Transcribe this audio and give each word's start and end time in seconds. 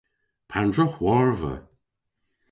Pandr'a 0.49 0.85
hwarva? 0.93 1.53